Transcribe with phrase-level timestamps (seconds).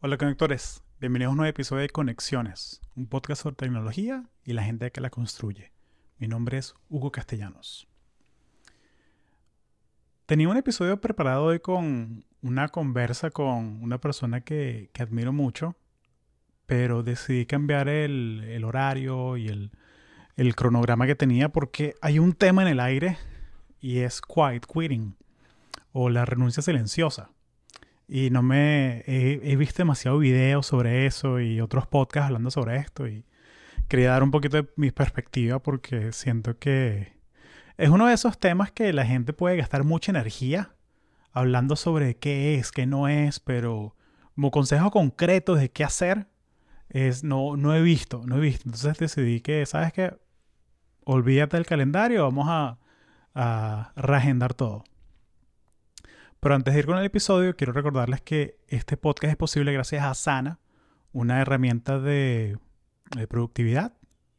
[0.00, 4.62] Hola conectores, bienvenidos a un nuevo episodio de Conexiones, un podcast sobre tecnología y la
[4.62, 5.72] gente que la construye.
[6.18, 7.88] Mi nombre es Hugo Castellanos.
[10.26, 15.74] Tenía un episodio preparado hoy con una conversa con una persona que, admiro mucho,
[16.66, 19.72] pero decidí cambiar el, horario y el,
[20.36, 23.18] el cronograma que tenía porque hay un tema en el aire
[23.80, 25.16] y es quiet quitting
[25.90, 27.32] o la renuncia silenciosa.
[28.08, 33.06] Y no me he, visto demasiado videos sobre eso y otros podcasts hablando sobre esto
[33.06, 33.26] y
[33.86, 37.12] quería dar un poquito de mi perspectiva porque siento que
[37.76, 40.74] es uno de esos temas que la gente puede gastar mucha energía
[41.32, 43.94] hablando sobre qué es, qué no es, pero
[44.34, 46.28] como consejo concreto de qué hacer
[46.88, 48.62] es no no he visto, no he visto.
[48.66, 50.16] Entonces decidí que sabes qué
[51.04, 52.78] olvídate del calendario, vamos a
[53.34, 54.84] a reagendar todo.
[56.40, 60.02] Pero antes de ir con el episodio, quiero recordarles que este podcast es posible gracias
[60.02, 60.60] a Asana,
[61.12, 62.58] una herramienta de,
[63.28, 63.94] productividad.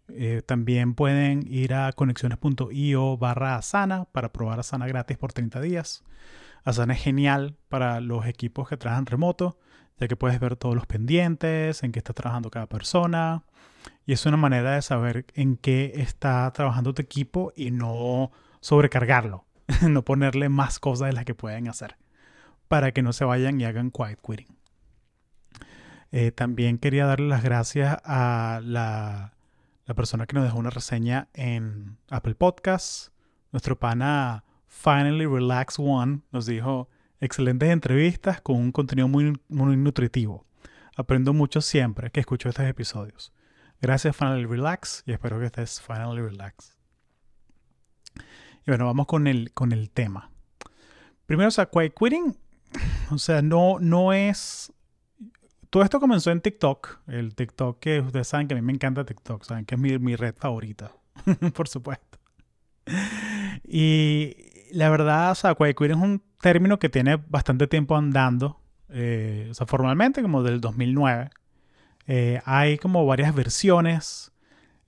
[0.08, 6.03] Eh, también pueden ir a conexiones.io barra Asana para probar Asana gratis por 30 días.
[6.64, 9.59] Asana es genial para los equipos que trabajan remoto,
[10.00, 13.44] ya que puedes ver todos los pendientes, en qué está trabajando cada persona.
[14.05, 19.48] Y es una manera de saber en qué está trabajando tu equipo y no sobrecargarlo.
[19.88, 21.98] no ponerle más cosas de las que pueden hacer
[22.67, 24.58] para que no se vayan y hagan quiet quitting.
[26.11, 29.34] Eh, también quería darle las gracias a la,
[29.95, 33.11] persona que nos dejó una reseña en Apple Podcasts.
[33.52, 36.89] Nuestro pana Finally Relax One nos dijo
[37.20, 40.45] excelentes entrevistas con un contenido muy, muy nutritivo.
[40.95, 43.33] Aprendo mucho siempre que escucho estos episodios.
[43.81, 46.78] Gracias Finally Relax y espero que estés Finally Relax.
[48.70, 50.30] Bueno, vamos con el, con el tema.
[51.25, 52.38] Primero, o sea, quiet quitting,
[53.09, 54.72] o sea, no, no es...
[55.72, 59.06] Todo esto comenzó en TikTok, el TikTok que ustedes saben que a mí me encanta
[59.06, 60.92] TikTok, saben que es mi, mi red favorita,
[61.55, 62.20] por supuesto.
[63.64, 64.36] Y
[64.72, 69.48] la verdad, o sea, quiet quitting es un término que tiene bastante tiempo andando, eh,
[69.49, 71.32] o sea, formalmente como del 2009.
[72.05, 74.32] Eh, hay como varias versiones.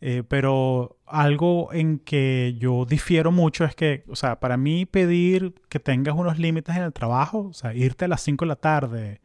[0.04, 5.54] Eh, pero algo en que yo difiero mucho es que, o sea, para mí pedir
[5.70, 8.56] que tengas unos límites en el trabajo, o sea, irte a las 5 de la
[8.56, 9.22] tarde,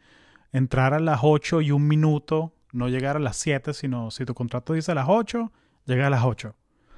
[0.53, 4.35] entrar a las 8 y un minuto, no llegar a las 7, sino si tu
[4.35, 5.51] contrato dice a las 8,
[5.87, 6.55] llega a las 8.
[6.55, 6.55] O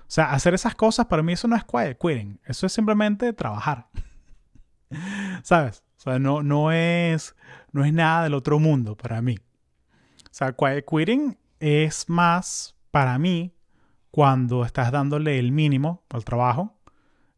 [0.08, 3.86] sea, hacer esas cosas para mí eso no es quitting, eso es simplemente trabajar.
[5.44, 5.84] ¿Sabes?
[5.98, 7.36] O sea, no, no, es,
[7.70, 9.36] no es nada del otro mundo para mí.
[10.24, 13.52] O sea, quiet quitting es más para mí
[14.10, 16.76] cuando estás dándole el mínimo al trabajo,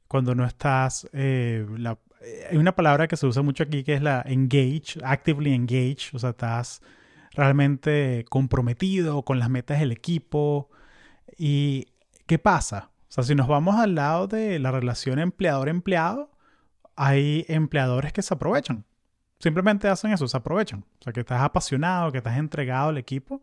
[0.08, 1.08] cuando no estás...
[1.12, 1.66] Eh,
[2.50, 6.18] hay una palabra que se usa mucho aquí que es la engage, actively engage, o
[6.18, 6.82] sea, estás
[7.32, 10.70] realmente comprometido con las metas del equipo.
[11.38, 11.86] ¿Y
[12.26, 12.90] qué pasa?
[13.08, 16.30] O sea, si nos vamos al lado de la relación empleador-empleado,
[16.96, 18.84] hay empleadores que se aprovechan.
[19.38, 20.84] Simplemente hacen eso, se aprovechan.
[21.00, 23.42] O sea, que estás apasionado, que estás entregado al equipo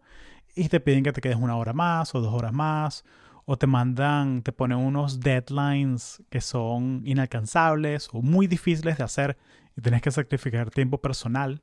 [0.58, 3.06] y te piden que te quedes una hora más o dos horas más
[3.46, 9.38] o te mandan, te ponen unos deadlines que son inalcanzables o muy difíciles de hacer
[9.78, 11.62] y tienes que sacrificar tiempo personal.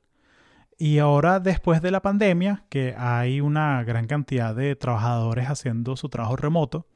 [0.79, 6.09] Y ahora, después de la pandemia, que hay una gran cantidad de trabajadores haciendo su
[6.09, 6.87] trabajo remoto,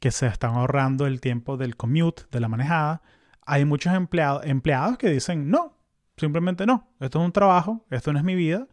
[0.00, 3.02] que se están ahorrando el tiempo del commute, de la manejada,
[3.46, 5.78] hay muchos empleados, empleados que dicen, no,
[6.16, 8.66] simplemente no, esto es un trabajo, esto no es mi vida,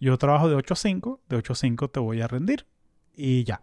[0.00, 2.66] yo trabajo de 8 a 5, de 8 a 5 te voy a rendir
[3.14, 3.62] y ya.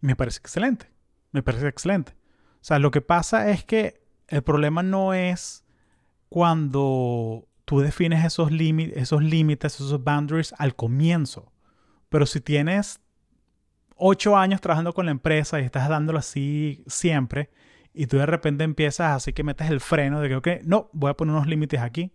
[0.00, 0.90] Y me parece excelente.
[1.30, 2.12] Me parece excelente.
[2.60, 5.64] O sea, lo que pasa es que el problema no es
[6.28, 11.52] cuando tú defines esos, esos límites, esos boundaries al comienzo.
[12.08, 13.00] Pero si tienes
[13.96, 17.50] ocho años trabajando con la empresa y estás dándolo así siempre,
[17.94, 21.10] y tú de repente empiezas así que metes el freno de que, ok, no, voy
[21.10, 22.12] a poner unos límites aquí.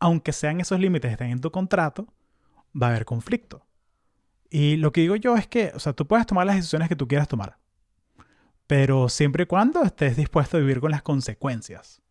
[0.00, 2.06] Aunque sean esos límites estén en tu contrato,
[2.80, 3.66] va a haber conflicto.
[4.50, 6.96] Y lo que digo yo es que, o sea, tú puedes tomar las decisiones que
[6.96, 7.58] tú quieras tomar,
[8.66, 12.02] pero siempre y cuando estés dispuesto a vivir con las consecuencias.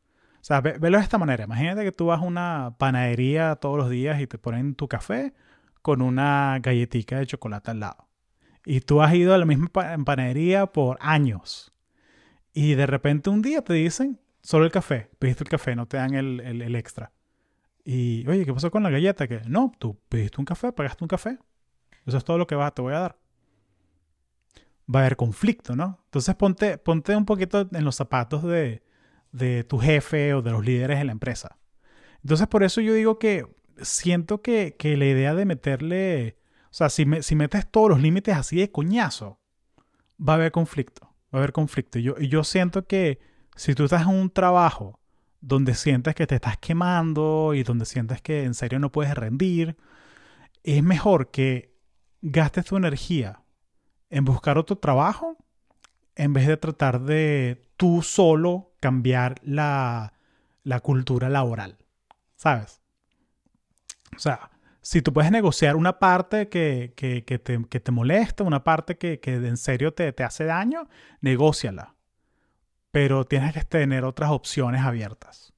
[0.41, 1.43] O sea, velo de esta manera.
[1.43, 5.33] Imagínate que tú vas a una panadería todos los días y te ponen tu café
[5.81, 8.07] con una galletita de chocolate al lado.
[8.65, 11.73] Y tú has ido a la misma panadería por años.
[12.53, 15.97] Y de repente un día te dicen, solo el café, pediste el café, no te
[15.97, 17.11] dan el extra.
[17.89, 19.29] Y, oye, ¿qué pasó con la galleta?
[19.29, 21.39] Que no, tú pediste un café, pagaste un café,
[22.05, 23.17] eso es todo lo que va, te voy a dar.
[24.93, 25.97] Va a haber conflicto, ¿no?
[26.03, 28.83] Entonces ponte, ponte un poquito en los zapatos de,
[29.69, 31.59] tu jefe o de los líderes de la empresa.
[32.23, 33.45] Entonces por eso yo digo que
[33.81, 36.35] siento que, que la idea de meterle,
[36.65, 39.39] o sea, si, me, si metes todos los límites así de coñazo,
[40.19, 41.03] va a haber conflicto,
[41.33, 41.99] va a haber conflicto.
[41.99, 43.19] Y yo, yo siento que
[43.55, 44.99] si tú estás en un trabajo
[45.41, 49.77] donde sientes que te estás quemando y donde sientes que en serio no puedes rendir,
[50.63, 51.75] es mejor que
[52.21, 53.41] gastes tu energía
[54.09, 55.37] en buscar otro trabajo
[56.15, 60.13] en vez de tratar de tú solo cambiar la,
[60.63, 61.77] la cultura laboral,
[62.35, 62.81] ¿sabes?
[64.15, 64.49] O sea,
[64.81, 68.97] si tú puedes negociar una parte que, que, que, te, que te, molesta, una parte
[68.97, 70.87] que, en serio te, te hace daño,
[71.21, 71.96] negóciala.
[72.97, 75.53] Pero tienes que tener otras opciones abiertas.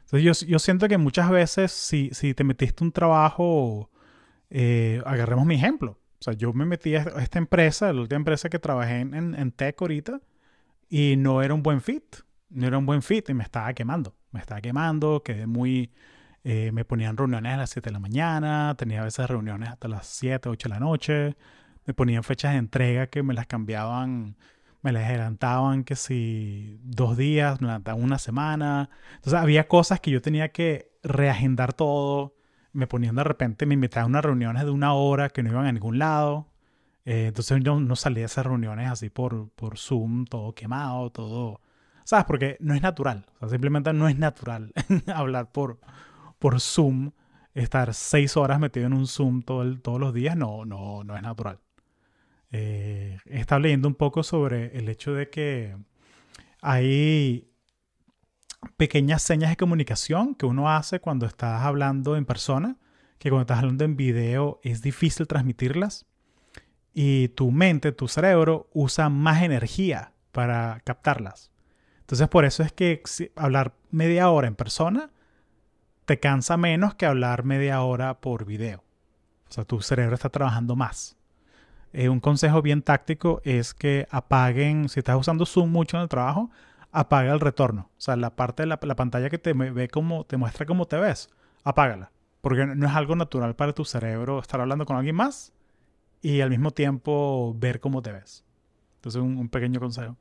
[0.00, 3.88] Entonces yo, yo siento que muchas veces si, si te metiste un trabajo,
[4.50, 5.92] eh, agarremos mi ejemplo.
[6.18, 9.52] O sea, yo me metí a esta empresa, la última empresa que trabajé en, en,
[9.52, 10.22] tech ahorita,
[10.88, 12.16] y no era un buen fit.
[12.48, 14.16] No era un buen fit y me estaba quemando.
[14.32, 15.92] Me estaba quemando, quedé muy
[16.42, 19.86] eh, me ponían reuniones a las 7 de la mañana, tenía a veces reuniones hasta
[19.86, 21.36] las 7, 8 de la noche.
[21.86, 24.36] Me ponían fechas de entrega que me las cambiaban,
[24.82, 28.90] me las adelantaban que si dos días, me adelantaban una semana.
[29.14, 32.34] Entonces había cosas que yo tenía que reagendar todo.
[32.72, 35.66] Me ponían de repente, me invitaban a unas reuniones de una hora que no iban
[35.66, 36.48] a ningún lado.
[37.04, 41.60] Eh, entonces yo no salía de esas reuniones así por, por Zoom, todo quemado, todo...
[42.04, 42.24] ¿Sabes?
[42.26, 43.26] Porque no es natural.
[43.48, 44.72] Simplemente no es natural
[45.14, 45.78] hablar por,
[46.38, 47.12] por Zoom,
[47.54, 51.22] estar seis horas metido en un Zoom todo todos los días, no, no, no es
[51.22, 51.60] natural.
[52.52, 55.74] Eh, estaba leyendo un poco sobre el hecho de que
[56.60, 57.50] hay
[58.76, 62.76] pequeñas señas de comunicación que uno hace cuando estás hablando en persona,
[63.18, 66.06] que cuando estás hablando en video es difícil transmitirlas
[66.92, 71.50] y tu mente, tu cerebro usa más energía para captarlas.
[72.00, 73.02] Entonces por eso es que
[73.34, 75.10] hablar media hora en persona
[76.04, 78.84] te cansa menos que hablar media hora por video.
[79.48, 81.16] O sea, tu cerebro está trabajando más.
[81.92, 86.08] Eh, un consejo bien táctico es que apaguen, si estás usando Zoom mucho en el
[86.08, 86.50] trabajo,
[86.90, 87.90] apaga el retorno.
[87.96, 90.96] O sea, la parte de la, pantalla que te ve como, te muestra cómo te
[90.96, 91.30] ves,
[91.64, 92.10] apágala.
[92.40, 95.52] Porque no es algo natural para tu cerebro estar hablando con alguien más
[96.22, 98.44] y al mismo tiempo ver cómo te ves.
[98.96, 100.16] Entonces, un pequeño consejo.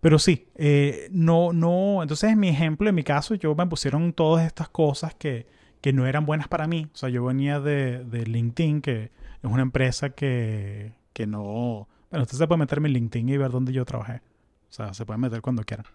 [0.00, 4.12] Pero sí, eh, no, no, entonces en mi ejemplo, en mi caso, yo me pusieron
[4.12, 5.46] todas estas cosas que,
[5.80, 6.88] que no eran buenas para mí.
[6.92, 11.88] O sea, yo venía de, de LinkedIn, que es una empresa que, que no...
[12.10, 14.20] Bueno, usted se puede meter en LinkedIn y ver dónde yo trabajé.
[14.68, 15.86] O sea, se puede meter cuando quieran.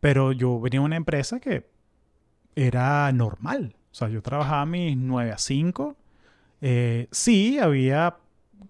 [0.00, 1.68] Pero yo venía de una empresa que
[2.56, 3.76] era normal.
[3.90, 5.96] O sea, yo trabajaba mis 9 a 5.
[6.62, 8.16] Eh, sí, había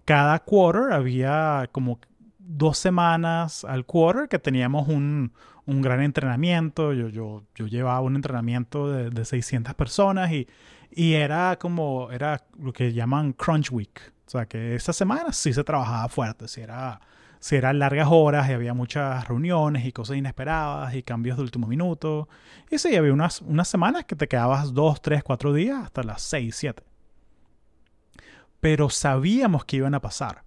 [0.05, 1.99] cada quarter, había como
[2.37, 5.31] dos semanas al quarter que teníamos un,
[5.65, 6.93] un gran entrenamiento.
[6.93, 10.47] Yo, yo, yo, llevaba un entrenamiento de, de 600 personas y,
[10.91, 14.13] y, era como, era lo que llaman crunch week.
[14.25, 17.01] O sea, que esa semana sí se trabajaba fuerte, si era,
[17.39, 21.67] si eran largas horas y había muchas reuniones y cosas inesperadas y cambios de último
[21.67, 22.29] minuto.
[22.71, 26.21] Y sí, había unas, unas semanas que te quedabas dos, tres, cuatro días hasta las
[26.21, 26.83] seis, siete.
[28.59, 30.43] Pero sabíamos que iban a pasar.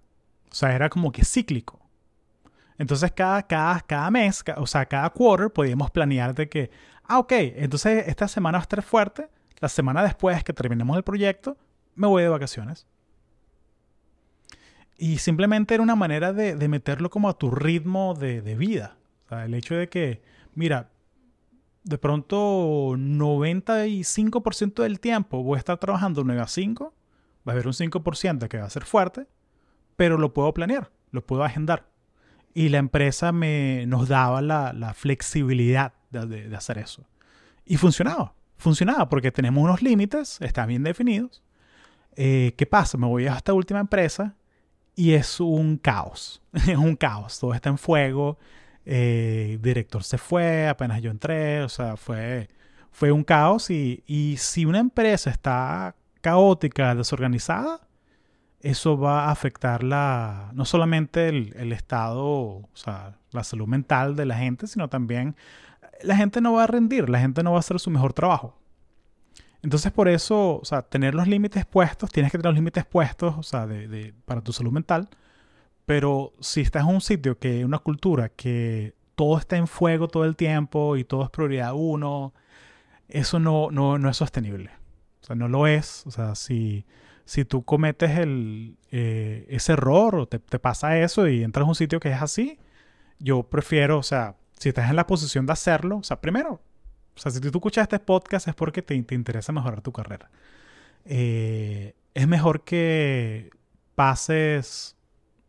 [0.51, 1.79] O sea, era como que cíclico.
[2.77, 6.69] Entonces cada, cada, cada mes, o sea, cada quarter podíamos planear de que,
[7.03, 9.29] ah, ok, entonces esta semana va a estar fuerte,
[9.59, 11.57] la semana después que terminemos el proyecto,
[11.95, 12.85] me voy de vacaciones.
[14.97, 18.97] Y simplemente era una manera de, de meterlo como a tu ritmo de, de vida.
[19.29, 20.21] El hecho de que,
[20.55, 20.89] mira,
[21.83, 26.93] de pronto 95% del tiempo voy a estar trabajando 9 a 5,
[27.47, 29.27] va a haber un 5% que va a ser fuerte,
[29.95, 31.87] pero lo puedo planear, lo puedo agendar.
[32.53, 37.07] Y la empresa me, nos daba la, la flexibilidad de, de, hacer eso.
[37.65, 41.43] Y funcionaba, funcionaba porque tenemos unos límites, están bien definidos.
[42.15, 42.97] Eh, ¿Qué pasa?
[42.97, 44.35] Me voy a esta última empresa
[44.97, 48.37] y es un caos, es un caos, todo está en fuego,
[48.85, 52.49] eh, el director se fue, apenas yo entré, o sea, fue,
[52.91, 57.87] fue un caos y, y si una empresa está caótica, desorganizada,
[58.59, 64.25] eso va a afectar la, no solamente el, estado, o sea, la salud mental de
[64.25, 65.35] la gente, sino también
[66.01, 68.57] la gente no va a rendir, la gente no va a hacer su mejor trabajo.
[69.63, 73.35] Entonces, por eso, o sea, tener los límites puestos, tienes que tener los límites puestos,
[73.37, 75.09] o sea, de, para tu salud mental.
[75.85, 80.25] Pero si estás en un sitio que, una cultura que todo está en fuego todo
[80.25, 82.33] el tiempo y todo es prioridad uno,
[83.09, 84.71] eso no, no, no es sostenible.
[85.21, 86.05] O sea, no lo es.
[86.05, 86.85] O sea, si,
[87.25, 91.75] si tú cometes el, eh, ese error o te, pasa eso y entras a un
[91.75, 92.57] sitio que es así,
[93.19, 96.61] yo prefiero, o sea, si estás en la posición de hacerlo, o sea, primero,
[97.17, 100.29] o sea, si tú escuchas este podcast es porque te, te interesa mejorar tu carrera.
[101.05, 103.51] eh, es mejor que
[103.95, 104.95] pases,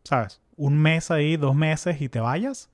[0.03, 0.41] ¿sabes?
[0.55, 2.69] Un mes ahí, dos meses y te vayas,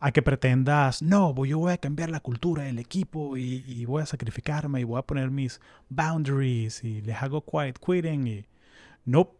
[0.00, 4.06] a que pretendas, no, yo voy a cambiar la cultura del equipo y, voy a
[4.06, 8.46] sacrificarme y voy a poner mis boundaries y les hago quiet quitting y
[9.06, 9.32] no,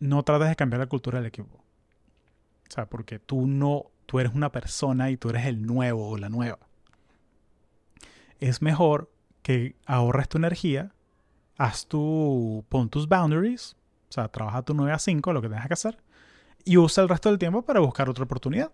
[0.00, 1.56] no trates de cambiar la cultura del equipo.
[1.56, 6.18] O sea, porque tú no, tú eres una persona y tú eres el nuevo o
[6.18, 6.58] la nueva.
[8.40, 9.10] Es mejor
[9.42, 10.92] que ahorres tu energía,
[11.56, 13.76] haz tu, pon tus boundaries,
[14.08, 15.98] o sea, trabaja tu 9 a 5, lo que tengas que hacer,
[16.64, 18.72] y usa el resto del tiempo para buscar otra oportunidad.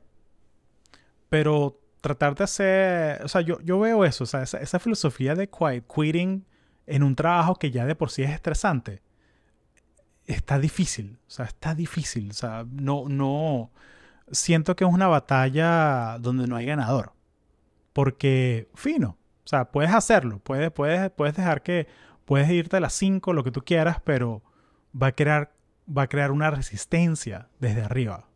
[1.28, 5.34] Pero tratar de hacer, o sea, yo, yo veo eso, o sea, esa, esa filosofía
[5.34, 6.44] de quiet quitting
[6.86, 9.02] en un trabajo que ya de por sí es estresante,
[10.26, 13.70] está difícil, o sea, está difícil, o sea, no, no,
[14.30, 17.12] siento que es una batalla donde no hay ganador,
[17.92, 21.88] porque, fino, o sea, puedes hacerlo, puedes, puedes, puedes dejar que,
[22.24, 24.42] puedes irte a las 5, lo que tú quieras, pero
[25.00, 25.52] va a crear,
[25.86, 28.28] va a crear una resistencia desde arriba.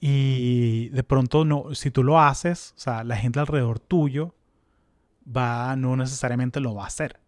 [0.00, 4.34] Y de pronto, no, si tú lo haces, o sea, la gente alrededor tuyo
[5.24, 7.20] va, no necesariamente lo va a hacer.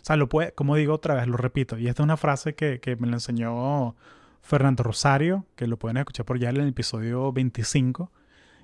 [0.00, 2.54] O sea, lo puede, como digo otra vez, lo repito, y esta es una frase
[2.54, 3.96] que, que me la enseñó
[4.40, 8.12] Fernando Rosario, que lo pueden escuchar por ya en el episodio 25,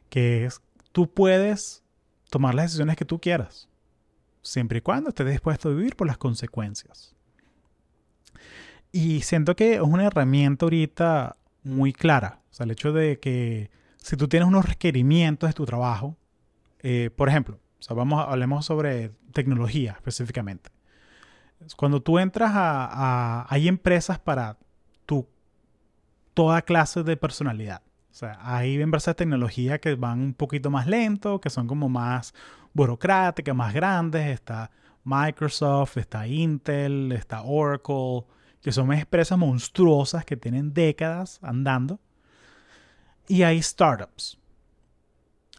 [0.08, 1.81] que es, tú puedes
[2.32, 3.68] tomar las decisiones que tú quieras,
[4.40, 7.14] siempre y cuando estés dispuesto a vivir por las consecuencias.
[8.90, 12.40] Y siento que es una herramienta ahorita muy clara.
[12.50, 16.16] O sea, el hecho de que si tú tienes unos requerimientos de tu trabajo,
[16.78, 20.70] eh, por ejemplo, o sea, vamos, hablemos sobre tecnología específicamente.
[21.76, 24.56] Cuando tú entras a, hay empresas para
[25.04, 25.28] tu,
[26.32, 27.82] toda clase de personalidad.
[28.12, 31.88] O sea, hay empresas de tecnología que van un poquito más lento, que son como
[31.88, 32.34] más
[32.74, 34.26] burocráticas, más grandes.
[34.28, 34.70] Está
[35.02, 38.24] Microsoft, está Intel, está Oracle,
[38.60, 41.98] que son empresas monstruosas que tienen décadas andando.
[43.28, 44.38] Y hay startups.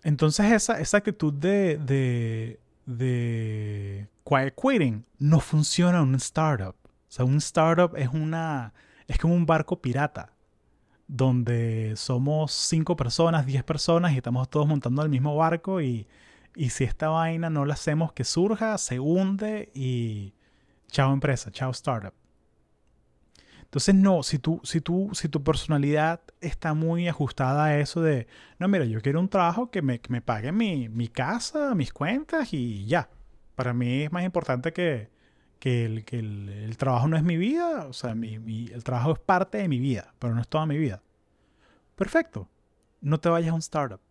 [0.04, 6.76] Entonces esa, actitud de, de, de quiet quitting no funciona en un startup.
[6.86, 8.74] O sea, un startup es una
[9.08, 10.34] es como un barco pirata
[11.16, 16.08] donde somos cinco personas, diez personas y estamos todos montando al mismo barco y,
[16.70, 20.34] si esta vaina no la hacemos que surja, se hunde y
[20.88, 22.14] chao empresa, chao startup.
[23.62, 28.26] Entonces, no, si, tú, si, tú, si tu personalidad está muy ajustada a eso de,
[28.58, 32.54] no, mira, yo quiero un trabajo que me, me pague mi, mi, casa, mis cuentas
[32.54, 33.10] y ya.
[33.54, 35.12] Para mí es más importante que,
[35.64, 39.60] que, el, que el, trabajo no es mi vida, o sea, el trabajo es parte
[39.60, 41.02] de mi vida, pero no es toda mi vida.
[41.96, 42.50] Perfecto.
[43.00, 44.02] No te vayas a un startup.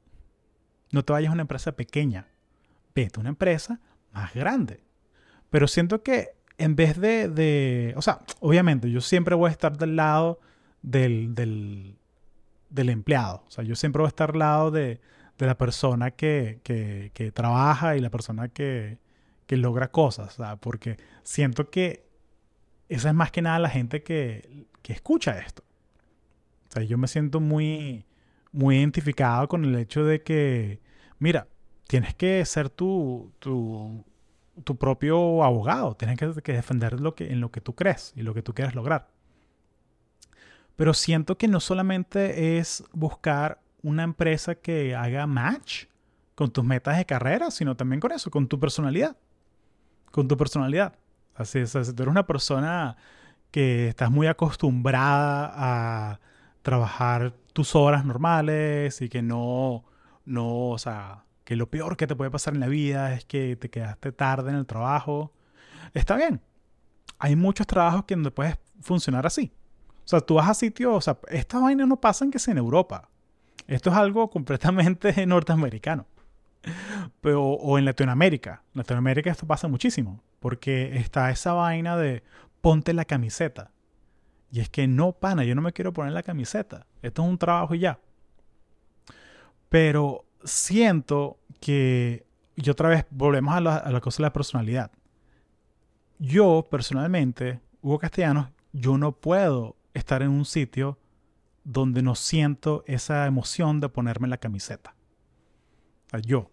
[0.92, 2.26] No te vayas a una empresa pequeña.
[2.94, 3.80] Vete a una empresa
[4.12, 4.82] más grande.
[5.50, 9.76] Pero siento que en vez de, de, o sea, obviamente yo siempre voy a estar
[9.76, 10.40] del lado
[10.80, 11.98] del, del,
[12.70, 13.44] del empleado.
[13.46, 15.02] O sea, yo siempre voy a estar al lado de,
[15.36, 18.96] de la persona que, que, que, trabaja y la persona que,
[19.46, 22.06] que logra cosas, porque siento que
[22.88, 25.62] esa es más que nada la gente que, que escucha esto.
[26.68, 28.06] O sea, yo me siento muy,
[28.52, 30.80] muy identificado con el hecho de que,
[31.18, 31.48] mira,
[31.86, 34.04] tienes que ser tu, tu,
[34.64, 38.22] tu propio abogado, tienes que, que, defender lo que, en lo que tú crees y
[38.22, 39.08] lo que tú quieres lograr.
[40.76, 45.86] Pero siento que no solamente es buscar una empresa que haga match
[46.34, 49.16] con tus metas de carrera, sino también con eso, con tu personalidad
[50.12, 50.94] con tu personalidad.
[51.34, 52.96] Así es, si tú eres una persona
[53.50, 56.20] que estás muy acostumbrada a
[56.62, 59.84] trabajar tus horas normales y que no,
[60.24, 63.56] no, o sea, que lo peor que te puede pasar en la vida es que
[63.56, 65.32] te quedaste tarde en el trabajo,
[65.92, 66.40] está bien.
[67.18, 69.52] Hay muchos trabajos que donde puedes funcionar así.
[70.04, 72.52] O sea, tú vas a sitios, o sea, esta vaina no pasa en que sea
[72.52, 73.08] en Europa.
[73.66, 76.06] Esto es algo completamente norteamericano.
[77.20, 78.62] Pero, o en Latinoamérica.
[78.74, 80.22] En Latinoamérica esto pasa muchísimo.
[80.40, 82.22] Porque está esa vaina de
[82.60, 83.70] ponte la camiseta.
[84.50, 86.86] Y es que no, pana, yo no me quiero poner la camiseta.
[87.00, 87.98] Esto es un trabajo y ya.
[89.68, 92.26] Pero siento que,
[92.56, 94.90] y otra vez volvemos a la, a la cosa de la personalidad.
[96.18, 100.98] Yo, personalmente, Hugo Castellanos, yo no puedo estar en un sitio
[101.64, 104.94] donde no siento esa emoción de ponerme la camiseta
[106.20, 106.50] yo,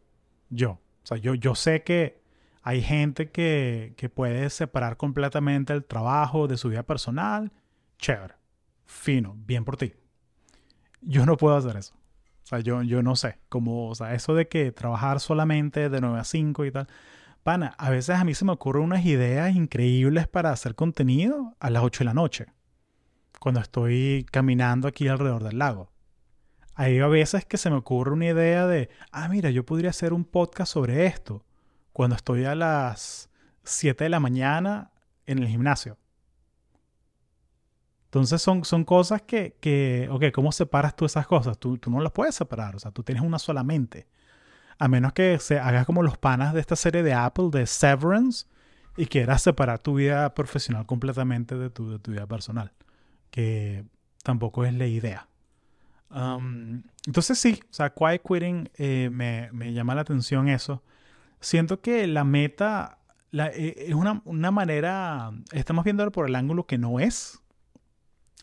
[0.50, 0.72] yo.
[0.72, 2.22] O sea, yo, yo sé que
[2.62, 7.52] hay gente que, que puede separar completamente el trabajo de su vida personal.
[7.98, 8.36] Chévere.
[8.86, 9.36] Fino.
[9.46, 9.94] Bien por ti.
[11.02, 11.96] Yo no puedo hacer eso.
[12.44, 13.38] O sea, yo, yo no sé.
[13.48, 16.88] Como, o sea, eso de que trabajar solamente de 9 a 5 y tal.
[17.44, 21.70] pana, a veces a mí se me ocurren unas ideas increíbles para hacer contenido a
[21.70, 22.48] las 8 de la noche,
[23.40, 25.92] cuando estoy caminando aquí alrededor del lago.
[26.80, 30.14] Hay a veces que se me ocurre una idea de, ah, mira, yo podría hacer
[30.14, 31.44] un podcast sobre esto,
[31.92, 33.30] cuando estoy a las
[33.66, 34.94] 7 de la mañana
[35.26, 35.98] en el gimnasio.
[38.06, 41.58] Entonces son, son cosas que, que, ok, ¿cómo separas tú esas cosas?
[41.58, 44.08] Tú, tú no las puedes separar, o sea, tú tienes una sola mente.
[44.78, 48.48] A menos que se hagas como los panas de esta serie de Apple, de Severance,
[48.96, 52.72] y quieras separar tu vida profesional completamente de tu, de tu vida personal,
[53.32, 53.84] que
[54.24, 55.29] tampoco es la idea.
[56.12, 60.84] Entonces sí, o sea, quiet quitting eh, me, me, llama la atención eso.
[61.40, 63.00] Siento que la meta
[63.32, 67.40] la, eh, es una, una manera, estamos viendo por el ángulo que no es,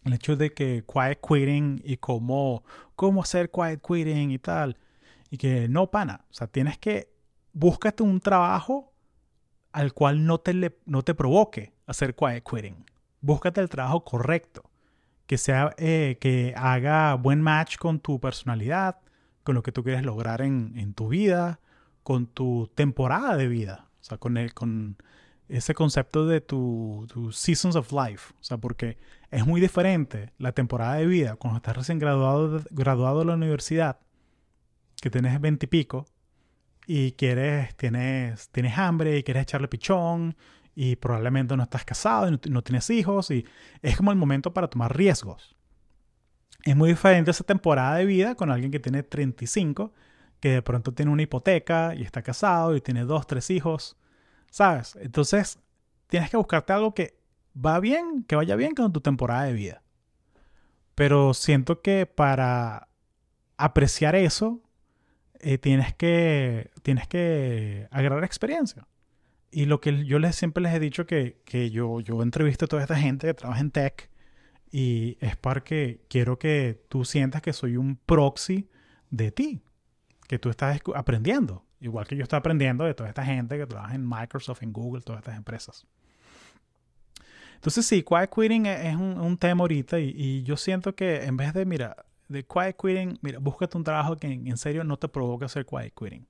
[0.04, 2.62] el hecho de que quiet quitting y cómo,
[2.94, 4.78] cómo hacer quiet quitting y tal.
[5.30, 6.24] Y que no, pana.
[6.30, 7.10] O sea, tienes que
[7.52, 8.92] búscate un trabajo
[9.72, 12.86] al cual no te, le, no te provoque hacer quiet quitting.
[13.20, 14.62] Búscate el trabajo correcto.
[15.26, 18.98] Que, sea, eh, que haga buen match con tu personalidad,
[19.42, 21.60] con lo que tú quieres lograr en, en tu vida,
[22.02, 23.88] con tu temporada de vida.
[24.00, 24.96] O sea, con, el, con
[25.48, 28.32] ese concepto de tu, tu, seasons of life.
[28.40, 28.98] O sea, porque
[29.30, 33.98] es muy diferente la temporada de vida cuando estás recién graduado graduado de la universidad,
[35.00, 36.06] que tienes veintipico
[36.86, 40.36] y, quieres, tienes, tienes hambre y quieres echarle pichón
[40.76, 43.44] y probablemente no estás casado y no, tienes hijos y
[43.82, 45.56] es como el momento para tomar riesgos.
[46.64, 49.92] Es muy diferente esa temporada de vida con alguien que tiene 35,
[50.38, 53.96] que de pronto tiene una hipoteca y está casado y tiene dos, tres hijos
[54.56, 54.96] ¿Sabes?
[55.02, 55.58] Entonces,
[56.06, 57.20] tienes que buscarte algo que
[57.54, 59.82] va bien, que vaya bien con tu temporada de vida.
[60.94, 62.88] Pero siento que para
[63.58, 64.62] apreciar eso,
[65.40, 68.86] eh, tienes, que, tienes que agarrar experiencia.
[69.50, 72.68] Y lo que yo les, siempre les he dicho que, que yo, yo entrevisto a
[72.68, 74.10] toda esta gente que trabaja en tech
[74.70, 78.68] y es porque quiero que tú sientas que soy un proxy
[79.10, 79.62] de ti,
[80.28, 81.64] que tú estás aprendiendo.
[81.80, 85.02] Igual que yo estoy aprendiendo de toda esta gente que trabaja en Microsoft, en Google,
[85.02, 85.86] todas estas empresas.
[87.54, 91.52] Entonces sí, quiet quitting e-, es un, tema ahorita y, yo siento que en vez
[91.54, 91.96] de, mira,
[92.28, 95.92] de quiet quitting, mira, búscate un trabajo que en, serio no te provoque hacer quiet
[95.94, 96.26] quitting.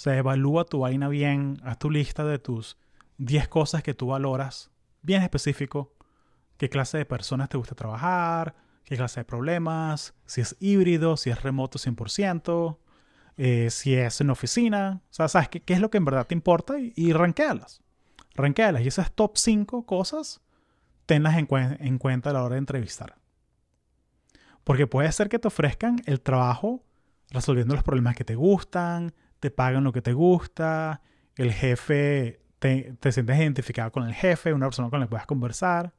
[0.00, 2.78] O sea, evalúa tu vaina bien, haz tu lista de tus
[3.18, 4.70] 10 cosas que tú valoras,
[5.02, 5.92] bien específico,
[6.56, 11.28] qué clase de personas te gusta trabajar, qué clase de problemas, si es híbrido, si
[11.28, 12.78] es remoto 100%,
[13.36, 16.26] eh, si es en oficina, o sea, sabes qué, qué, es lo que en verdad
[16.26, 17.82] te importa y, ranquealas.
[18.34, 18.80] Ranquealas.
[18.80, 20.40] Y esas top 5 cosas,
[21.04, 23.18] tenlas en, en cuenta a la hora de entrevistar.
[24.64, 26.86] Porque puede ser que te ofrezcan el trabajo
[27.28, 31.02] resolviendo los problemas que te gustan, te pagan lo que te gusta,
[31.36, 35.26] el jefe, te, te sientes identificado con el jefe, una persona con la que puedas
[35.26, 35.94] conversar,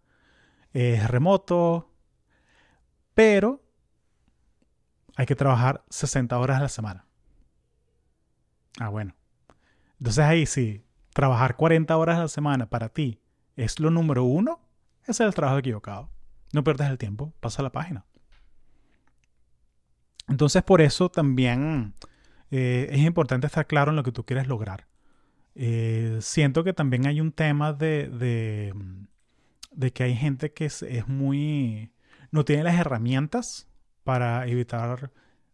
[0.73, 1.91] es remoto,
[3.13, 3.61] pero
[5.17, 7.05] hay que trabajar 60 horas a la semana.
[8.79, 9.15] Ah, bueno.
[9.99, 13.21] Entonces ahí sí, trabajar 40 horas a la semana para ti
[13.55, 14.61] es lo número uno,
[15.03, 16.09] ese es el trabajo equivocado.
[16.53, 18.05] No pierdas el tiempo, pasa la página.
[20.27, 21.93] Entonces por eso también
[22.51, 24.87] eh, es importante estar claro en lo que tú quieres lograr.
[25.55, 28.73] Eh, siento que también hay un tema de, de,
[29.71, 31.91] de que hay gente que es, es, muy...
[32.31, 33.67] no tiene las herramientas
[34.03, 35.11] para evitar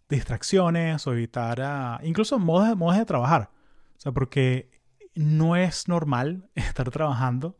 [0.09, 3.51] distracciones o evitar ah, incluso modos, modos de trabajar.
[3.97, 4.69] O sea, porque
[5.15, 7.57] no es normal estar trabajando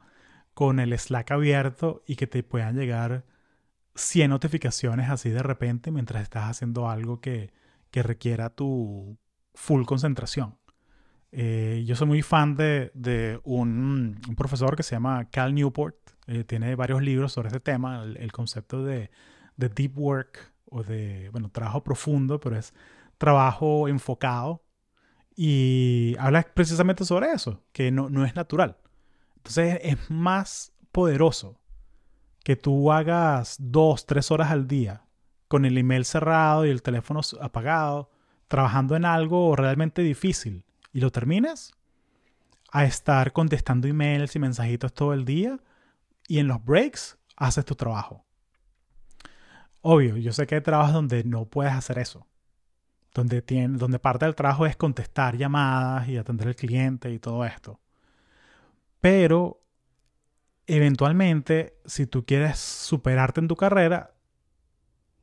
[0.53, 3.25] con el Slack abierto y que te puedan llegar
[3.95, 7.51] 100 notificaciones así de repente mientras estás haciendo algo que,
[7.91, 9.17] que requiera tu
[9.57, 10.55] full concentración.
[11.31, 15.95] Eh, yo soy muy fan de, un, profesor que se llama Cal Newport.
[16.27, 19.09] Eh, tiene varios libros sobre este tema, el, el concepto de,
[19.55, 22.73] de, deep work o de, bueno, trabajo profundo, pero es
[23.17, 24.63] trabajo enfocado.
[25.35, 28.77] Y habla precisamente sobre eso, que no, no es natural.
[29.37, 31.59] Entonces es más poderoso
[32.43, 35.03] que tú hagas dos, tres horas al día
[35.47, 38.09] con el email cerrado y el teléfono apagado,
[38.47, 41.73] trabajando en algo realmente difícil y lo termines,
[42.71, 45.57] a estar contestando emails y mensajitos todo el día
[46.27, 48.25] y en los breaks haces tu trabajo.
[49.81, 52.27] Obvio, yo sé que hay trabajos donde no puedes hacer eso.
[53.13, 57.45] Donde, tiene, donde parte del trabajo es contestar llamadas y atender al cliente y todo
[57.45, 57.79] esto.
[58.99, 59.61] Pero
[60.67, 64.13] eventualmente, si tú quieres superarte en tu carrera,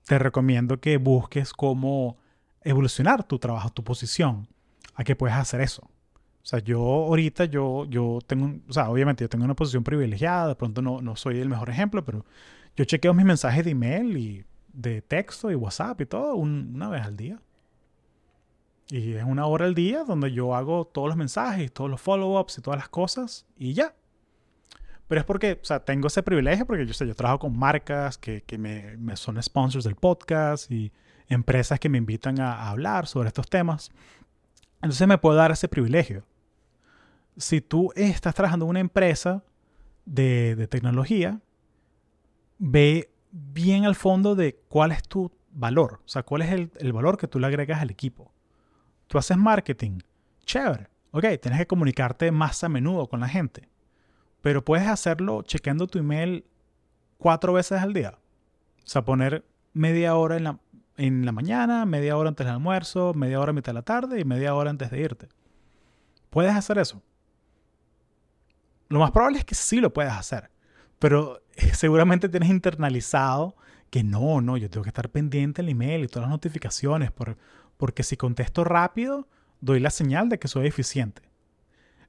[0.07, 2.19] te recomiendo que busques cómo
[2.65, 4.49] evolucionar tu trabajo, tu posición,
[4.95, 5.83] a que puedes hacer eso.
[5.83, 10.49] O sea, yo ahorita, yo, yo tengo, o sea, obviamente yo tengo una posición privilegiada,
[10.49, 12.25] de pronto no, no soy el mejor ejemplo, pero
[12.77, 17.03] yo chequeo mis mensajes de email y de texto y WhatsApp y todo una vez
[17.03, 17.41] al día.
[18.91, 22.59] Y es una hora al día donde yo hago todos los mensajes, todos los follow-ups
[22.59, 23.95] y todas las cosas y ya.
[25.09, 28.19] Pero es porque, o sea, tengo ese privilegio porque yo, sé, yo trabajo con marcas
[28.19, 30.93] que, que me, me, son sponsors del podcast y
[31.29, 33.91] empresas que me invitan a, hablar sobre estos temas.
[34.77, 36.25] Entonces me puedo dar ese privilegio.
[37.37, 39.43] Si tú estás trabajando en una empresa
[40.05, 41.41] de, de tecnología,
[42.59, 46.93] ve bien al fondo de cuál es tu valor, o sea, cuál es el, el,
[46.93, 48.33] valor que tú le agregas al equipo.
[49.07, 49.99] Tú haces marketing,
[50.45, 53.69] chévere, ok, tienes que comunicarte más a menudo con la gente,
[54.43, 56.45] pero puedes hacerlo chequeando tu email
[57.19, 58.19] cuatro veces al día.
[58.85, 60.59] O sea, poner media hora en la,
[60.97, 64.21] en la mañana, media hora antes del almuerzo, media hora a mitad de la tarde
[64.21, 65.29] y media hora antes de irte.
[66.31, 67.03] ¿Puedes hacer eso?
[68.89, 70.51] Lo más probable es que sí lo puedas hacer,
[70.99, 73.57] pero seguramente tienes internalizado
[73.91, 77.37] que no, no, yo tengo que estar pendiente del email y todas las notificaciones, por,
[77.77, 79.29] porque si contesto rápido,
[79.61, 81.23] doy la señal de que soy eficiente.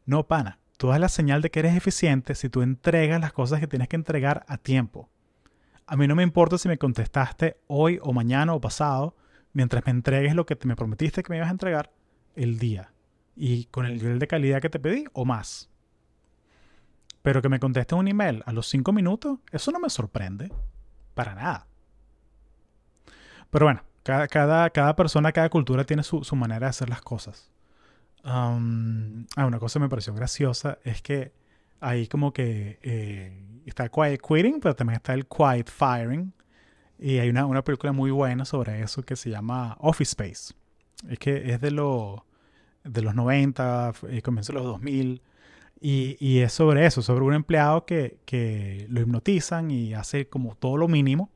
[0.06, 3.60] No, pana, tú das la señal de que eres eficiente si tú entregas las cosas
[3.60, 5.10] que tienes que entregar a tiempo.
[5.88, 9.15] A mí no me importa si me contestaste hoy o mañana o pasado,
[9.54, 11.91] mientras me entregues lo que te me prometiste que me ibas a entregar
[12.36, 12.91] el día
[13.36, 15.69] y con el nivel de calidad que te pedí o más.
[17.21, 20.52] Pero que me conteste un email a los cinco minutos, eso no me sorprende.
[21.13, 21.67] Para nada.
[23.50, 27.02] Pero bueno, cada, cada, cada persona, cada cultura tiene su, su, manera de hacer las
[27.02, 27.52] cosas.
[28.24, 31.34] Ah, una cosa que me pareció graciosa es que
[31.80, 36.34] ahí como que eh, está quiet quitting, pero también está el quiet firing.
[36.98, 40.54] Y hay una, una, película muy buena sobre eso que se llama Office Space.
[41.10, 42.26] Es que es de, lo,
[42.84, 45.22] de los 90, y comienzo de los 2000.
[45.82, 50.56] Y, y, es sobre eso, sobre un empleado que, que, lo hipnotizan y hace como
[50.56, 51.30] todo lo mínimo.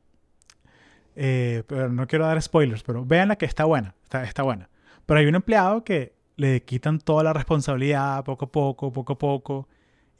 [1.14, 4.70] Eh, pero no quiero dar spoilers, pero vean que está buena, está, está buena.
[5.04, 9.18] Pero hay un empleado que le quitan toda la responsabilidad poco a poco, poco a
[9.18, 9.68] poco.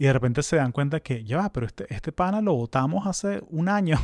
[0.00, 3.42] Y de repente se dan cuenta que, ya, pero este, este pana lo votamos hace
[3.50, 3.98] un año.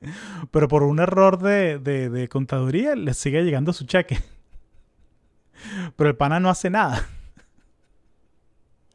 [0.50, 4.18] pero por un error de, de, contaduría le sigue llegando su cheque.
[5.96, 7.06] pero el pana no hace nada.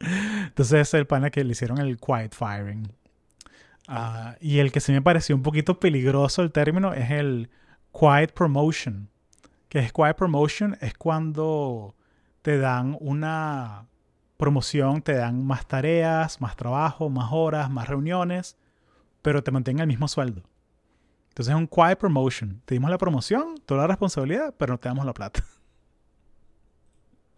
[0.00, 2.92] Entonces es el pana que le hicieron el quiet firing.
[3.88, 7.48] Uh, y el que se me pareció un poquito peligroso el término es el
[7.90, 9.08] quiet promotion.
[9.70, 11.94] Que es quiet promotion es cuando
[12.42, 13.86] te dan una
[14.40, 18.56] promoción, te dan más tareas, más trabajo, más horas, más reuniones,
[19.22, 20.42] pero te mantienen el mismo sueldo.
[21.28, 22.60] Entonces es un quiet promotion.
[22.64, 25.44] Te dimos la promoción, toda la responsabilidad, pero no te damos la plata.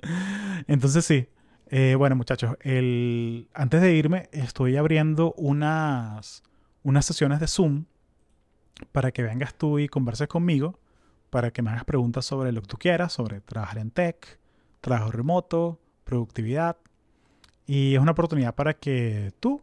[0.67, 1.29] Entonces sí,
[1.67, 2.57] eh, bueno, muchachos,
[3.55, 6.43] antes de irme, estoy abriendo unas,
[6.83, 7.85] unas sesiones de Zoom
[8.93, 10.79] para que vengas tú y converses conmigo,
[11.31, 14.39] para que me hagas preguntas sobre lo que tú quieras, sobre trabajar en tech,
[14.81, 16.77] trabajo remoto, productividad.
[17.75, 19.63] Y es una oportunidad para que tú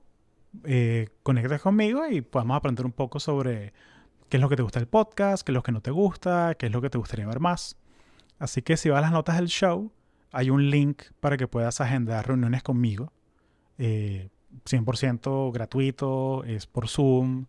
[0.64, 3.72] eh, conectes conmigo y podamos aprender un poco sobre
[4.30, 6.56] qué es lo que te gusta del podcast, qué es lo que no te gusta,
[6.58, 7.78] qué es lo que te gustaría ver más.
[8.40, 9.92] Así que si vas a las notas del show,
[10.32, 13.14] hay un link para que puedas agendar reuniones conmigo.
[13.78, 17.46] 100% eh, gratuito, es por Zoom.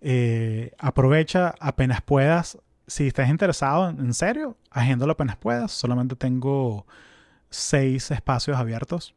[0.00, 2.58] Eh, aprovecha apenas puedas.
[2.88, 5.70] Si estás interesado en serio, agéndalo apenas puedas.
[5.70, 6.84] Solamente tengo
[7.48, 9.14] seis espacios abiertos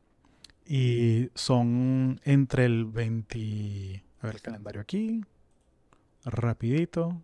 [0.65, 4.03] y son entre el 20...
[4.21, 5.21] A ver el calendario aquí.
[6.23, 7.21] Rapidito.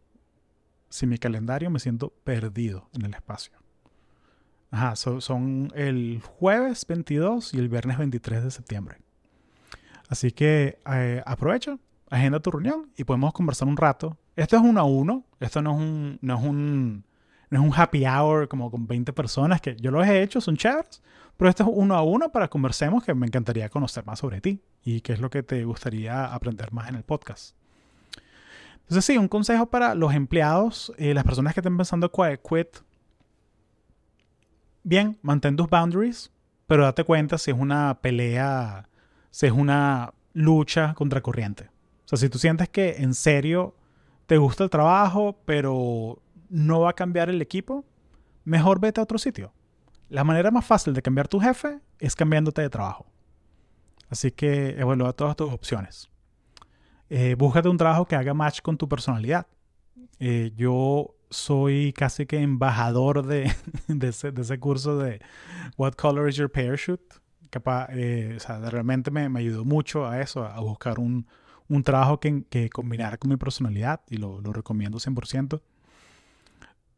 [0.90, 3.54] Sin mi calendario me siento perdido en el espacio.
[4.72, 8.98] Ajá, son el jueves 22 y el viernes 23 de septiembre.
[10.10, 11.78] Así que eh, aprovecha,
[12.10, 14.18] agenda tu reunión y podemos conversar un rato.
[14.36, 17.04] Esto es uno a uno, esto no es un, no es un,
[17.50, 20.56] no es un happy hour como con 20 personas, que yo lo he hecho, son
[20.56, 21.02] chéveres,
[21.40, 24.62] pero esto es uno a uno para conversemos, que me encantaría conocer más sobre ti
[24.84, 27.56] y qué es lo que te gustaría aprender más en el podcast.
[28.80, 32.80] Entonces sí, un consejo para los empleados, eh, las personas que estén pensando quiet quit,
[34.84, 36.30] bien, mantén tus boundaries,
[36.68, 38.90] pero date cuenta si es una pelea,
[39.32, 41.70] si es una lucha contra corriente.
[42.04, 43.78] O sea, si tú sientes que en serio
[44.26, 47.86] te gusta el trabajo, pero no va a cambiar el equipo,
[48.44, 49.54] mejor vete a otro sitio.
[50.10, 53.06] La manera más fácil de cambiar tu jefe es cambiándote de trabajo.
[54.10, 56.10] Así que evalúa todas tus opciones.
[57.10, 59.46] Eh, búscate un trabajo que haga match con tu personalidad.
[60.20, 63.52] Eh, yo soy casi que embajador de,
[64.02, 65.22] ese, curso de
[65.78, 67.04] What Color is Your Parachute.
[67.52, 71.28] Capaz, eh, o sea, realmente me, me, ayudó mucho a eso, a buscar un,
[71.68, 75.62] un trabajo que, que, combinara con mi personalidad y lo, lo recomiendo 100%.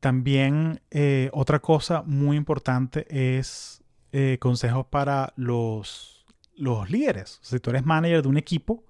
[0.01, 7.39] También eh, otra cosa muy importante es eh, consejos para los, los líderes.
[7.43, 8.83] Si tú eres manager de un equipo,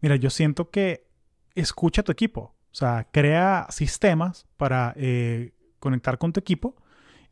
[0.00, 1.06] mira, yo siento que
[1.54, 2.54] escucha a tu equipo.
[2.72, 6.74] O sea, crea sistemas para eh, conectar con tu equipo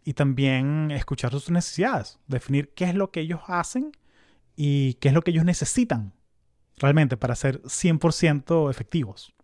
[0.04, 2.18] y también escuchar sus necesidades.
[2.26, 3.92] Definir qué es lo que ellos hacen
[4.54, 6.12] y qué es lo que ellos necesitan
[6.76, 9.34] realmente para ser 100% efectivos.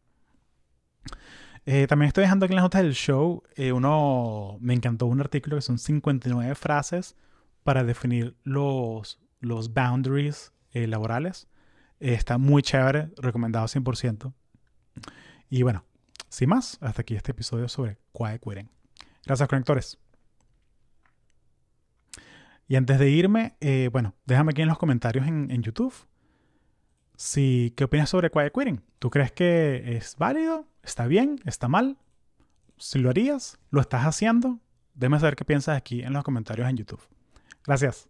[1.67, 5.21] Eh, también estoy dejando aquí en las notas del show, eh, uno, me encantó un
[5.21, 7.17] artículo que son 59 frases
[7.63, 11.49] para definir los, los boundaries laborales.
[11.99, 14.33] está muy chévere, recomendado 100%.
[15.51, 15.85] Y bueno,
[16.29, 18.71] sin más, hasta aquí este episodio sobre Quiet Quitting.
[19.27, 19.99] Gracias, conectores.
[22.69, 25.93] Y antes de irme, eh, bueno, déjame aquí en los comentarios en, en, YouTube.
[27.21, 28.83] Si, ¿Qué opinas sobre Quiet Quitting?
[28.99, 30.67] ¿Tú crees que es válido?
[30.83, 31.39] ¿Está bien?
[31.45, 31.99] ¿Está mal?
[32.79, 34.59] Si lo harías, ¿lo estás haciendo?
[34.95, 37.03] Déjame saber qué piensas aquí en los comentarios en YouTube.
[37.67, 38.10] Gracias.